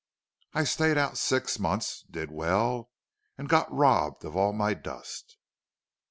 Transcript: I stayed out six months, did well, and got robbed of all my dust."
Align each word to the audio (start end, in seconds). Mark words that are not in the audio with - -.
I 0.55 0.63
stayed 0.63 0.97
out 0.97 1.19
six 1.19 1.59
months, 1.59 2.03
did 2.09 2.31
well, 2.31 2.89
and 3.37 3.47
got 3.47 3.71
robbed 3.71 4.25
of 4.25 4.35
all 4.35 4.51
my 4.51 4.73
dust." 4.73 5.37